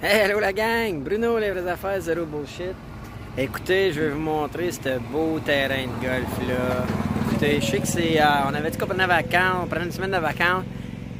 [0.00, 1.02] Hello la gang!
[1.02, 2.76] Bruno, les vraies affaires, zéro bullshit.
[3.36, 6.86] Écoutez, je vais vous montrer ce beau terrain de golf-là.
[7.26, 8.20] Écoutez, je sais que c'est.
[8.22, 10.62] Euh, on avait dit qu'on prenait vacances, on prenait une semaine de vacances,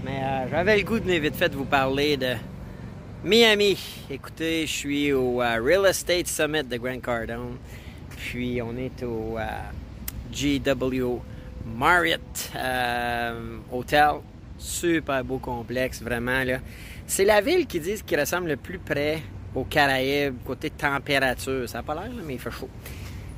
[0.05, 2.35] mais euh, j'avais le goût de vite fait de vous parler de
[3.25, 3.77] Miami.
[4.09, 7.57] Écoutez, je suis au euh, Real Estate Summit de Grand Cardone,
[8.17, 9.39] puis on est au
[10.33, 11.21] GW
[11.67, 12.53] Marriott
[13.73, 14.21] Hotel.
[14.59, 16.43] Super beau complexe, vraiment.
[16.43, 16.59] là.
[17.07, 19.23] C'est la ville qui disent qui ressemble le plus près
[19.55, 21.69] aux Caraïbes, côté température.
[21.69, 22.69] Ça n'a pas l'air, mais il fait chaud.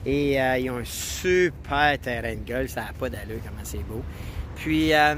[0.05, 2.70] Et euh, ils ont un super terrain de golf.
[2.70, 4.02] Ça n'a pas d'allure, comment c'est beau.
[4.56, 5.15] Puis, euh,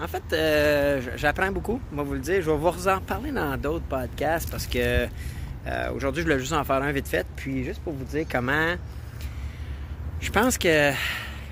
[0.00, 2.42] en fait, euh, j'apprends beaucoup, va vous le dire.
[2.42, 5.06] Je vais vous en parler dans d'autres podcasts parce que
[5.94, 7.26] aujourd'hui, je voulais juste en faire un vite fait.
[7.36, 8.74] Puis, juste pour vous dire comment.
[10.20, 10.92] Je pense que.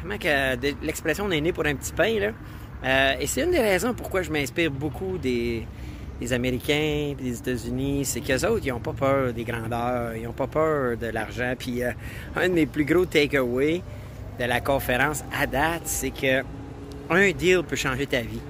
[0.02, 2.30] Comment que l'expression on est né pour un petit pain, là.
[2.84, 5.66] Et c'est une des raisons pourquoi je m'inspire beaucoup des,
[6.30, 10.46] Américains, des États-Unis, c'est qu'eux autres, ils n'ont pas peur des grandeurs, ils n'ont pas
[10.46, 11.55] peur de l'argent.
[11.58, 11.92] Puis euh,
[12.34, 13.83] un de mes plus gros takeaways
[14.38, 16.42] de la conférence à date, c'est que
[17.10, 18.41] un deal peut changer ta vie.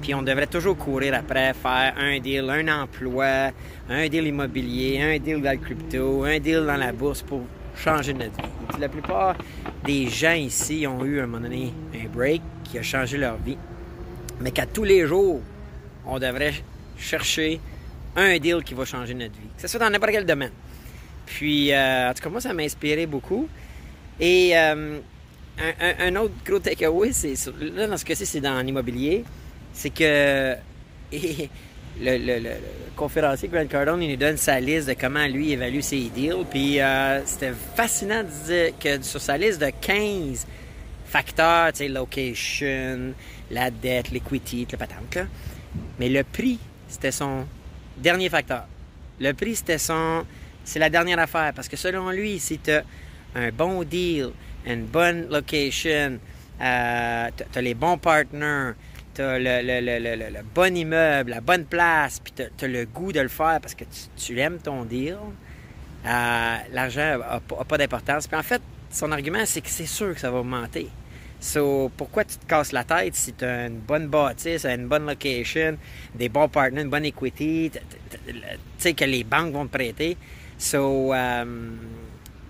[0.00, 3.50] Puis on devrait toujours courir après, faire un deal, un emploi,
[3.88, 7.42] un deal immobilier, un deal dans le crypto, un deal dans la bourse pour
[7.74, 8.57] changer notre vie.
[8.78, 9.36] La plupart
[9.84, 13.36] des gens ici ont eu à un moment donné un break qui a changé leur
[13.36, 13.56] vie.
[14.40, 15.40] Mais qu'à tous les jours,
[16.06, 16.54] on devrait
[16.98, 17.60] chercher
[18.16, 19.48] un deal qui va changer notre vie.
[19.56, 20.52] Que ce soit dans n'importe quel domaine.
[21.26, 23.48] Puis, euh, en tout cas, moi, ça m'a inspiré beaucoup.
[24.20, 24.98] Et euh,
[25.80, 29.24] un, autre gros takeaway, c'est là, dans ce cas-ci, c'est dans l'immobilier,
[29.72, 30.54] c'est que
[32.00, 32.50] le,
[32.96, 36.44] conférencier Grant Cardone, il nous donne sa liste de comment lui évalue ses deals.
[36.50, 40.46] Puis, euh, c'était fascinant de dire que sur sa liste de 15
[41.06, 43.14] facteurs, tu sais, location,
[43.50, 45.18] la dette, l'equity, le patente,
[45.98, 47.46] mais le prix c'était son
[47.96, 48.64] dernier facteur.
[49.20, 50.24] Le prix, c'était son.
[50.64, 51.52] C'est la dernière affaire.
[51.54, 52.82] Parce que selon lui, si tu as
[53.34, 54.30] un bon deal,
[54.66, 56.18] une bonne location,
[56.60, 58.72] euh, tu as les bons partners,
[59.18, 63.28] tu as le, bon immeuble, la bonne place, puis tu as, le goût de le
[63.28, 63.84] faire parce que
[64.16, 65.16] tu, aimes ton deal,
[66.06, 68.28] euh, l'argent n'a pas d'importance.
[68.28, 70.88] Puis en fait, son argument, c'est que c'est sûr que ça va augmenter.
[71.40, 75.06] So, pourquoi tu te casses la tête si tu as une bonne bâtisse, une bonne
[75.06, 75.76] location,
[76.14, 78.34] des bons partenaires, une bonne equity, tu
[78.78, 80.16] sais que les banques vont te prêter?
[80.58, 81.44] So, euh,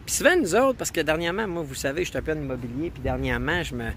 [0.04, 2.36] puis souvent, nous autres, parce que dernièrement, moi, vous savez, je suis un peu en
[2.36, 3.90] immobilier, puis dernièrement, je me,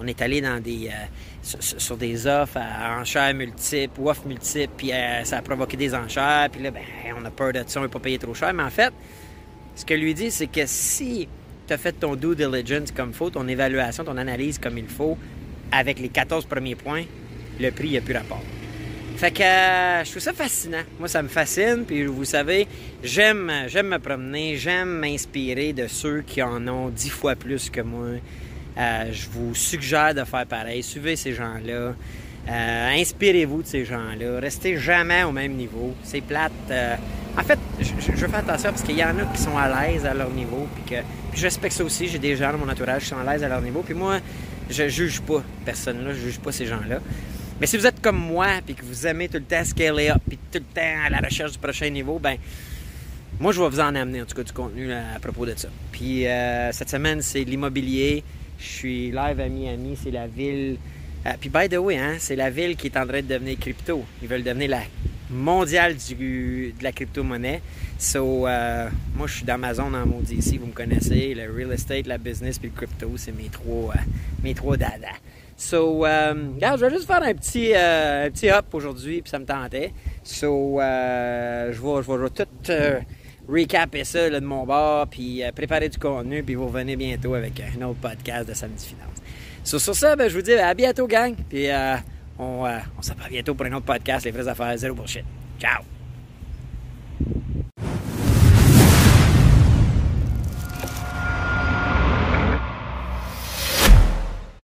[0.00, 0.96] on est allé dans des, euh,
[1.42, 6.48] sur, des offres à enchères multiples offres multiples, puis euh, ça a provoqué des enchères,
[6.50, 6.82] puis là, ben,
[7.18, 8.52] on a peur de ça, on ne pas payer trop cher.
[8.54, 8.92] Mais en fait,
[9.76, 11.28] ce que lui dit, c'est que si
[11.66, 14.88] tu as fait ton due diligence comme il faut, ton évaluation, ton analyse comme il
[14.88, 15.18] faut,
[15.70, 17.04] avec les 14 premiers points,
[17.60, 18.42] le prix, n'a plus rapport.
[19.16, 20.82] Fait que euh, je trouve ça fascinant.
[20.98, 21.84] Moi, ça me fascine.
[21.86, 22.66] Puis vous savez,
[23.02, 27.82] j'aime, j'aime me promener, j'aime m'inspirer de ceux qui en ont dix fois plus que
[27.82, 28.16] moi.
[28.78, 30.82] Euh, je vous suggère de faire pareil.
[30.82, 31.94] Suivez ces gens-là.
[32.48, 34.40] Euh, inspirez-vous de ces gens-là.
[34.40, 35.94] Restez jamais au même niveau.
[36.02, 36.52] C'est plate.
[37.38, 40.04] En fait, je, je, fais attention parce qu'il y en a qui sont à l'aise
[40.04, 40.66] à leur niveau.
[40.74, 41.02] Puis que
[41.34, 42.08] je respecte ça aussi.
[42.08, 43.82] J'ai des gens dans mon entourage qui sont à l'aise à leur niveau.
[43.82, 44.18] Puis moi,
[44.68, 46.12] je juge pas personne là.
[46.12, 47.00] Je juge pas ces gens-là.
[47.60, 50.22] Mais si vous êtes comme moi, puis que vous aimez tout le temps scaler up,
[50.26, 52.36] puis tout le temps à la recherche du prochain niveau, ben
[53.38, 55.68] moi, je vais vous en amener, en tout cas, du contenu à propos de ça.
[55.92, 58.24] Puis euh, cette semaine, c'est l'immobilier.
[58.60, 59.96] Je suis live à Miami.
[60.02, 60.76] C'est la ville...
[61.26, 63.58] Euh, puis by the way, hein, c'est la ville qui est en train de devenir
[63.58, 64.04] crypto.
[64.22, 64.80] Ils veulent devenir la
[65.30, 67.60] mondiale du, de la crypto-monnaie.
[67.98, 71.34] So, euh, moi, je suis dans ma zone en ici, vous me connaissez.
[71.34, 73.98] Le real estate, la business puis le crypto, c'est mes trois, euh,
[74.42, 75.08] mes trois dada.
[75.56, 79.38] So, euh, regarde, je vais juste faire un petit, un petit hop aujourd'hui, puis ça
[79.38, 79.92] me tentait.
[80.24, 82.46] So, je, vais, je, vais, tout
[83.50, 87.82] recaper ça de mon bord, puis préparer du contenu, puis vous revenez bientôt avec un
[87.82, 89.18] autre podcast de Samedi Finance.
[89.64, 91.34] So, sur ça, ben, je vous dis à bientôt, gang.
[91.48, 91.68] Puis
[92.40, 95.24] on, euh, on se bientôt pour un autre podcast, Les vraies affaires, zéro bullshit.
[95.60, 95.99] Ciao!